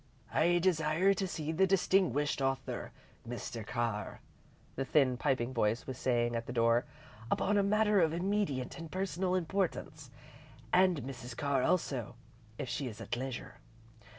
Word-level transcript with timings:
"I 0.33 0.57
desire 0.57 1.13
to 1.13 1.27
see 1.27 1.51
the 1.51 1.67
distinguished 1.67 2.41
author, 2.41 2.91
Mr. 3.29 3.63
Carr," 3.63 4.19
the 4.75 4.83
thin, 4.83 5.15
piping 5.15 5.53
voice 5.53 5.85
was 5.85 5.99
saying 5.99 6.35
at 6.35 6.47
the 6.47 6.51
door, 6.51 6.85
"upon 7.29 7.55
a 7.55 7.61
matter 7.61 8.01
of 8.01 8.11
immediate 8.11 8.79
and 8.79 8.91
personal 8.91 9.35
importance. 9.35 10.09
And 10.73 11.03
Mrs. 11.03 11.37
Carr 11.37 11.61
also, 11.61 12.15
if 12.57 12.67
she 12.67 12.87
is 12.87 12.99
at 12.99 13.15
leisure. 13.15 13.57